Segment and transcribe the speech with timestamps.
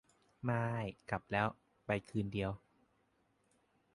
[0.47, 1.47] ม่าย กลับแล้ว
[1.85, 2.51] ไปคืนเดียว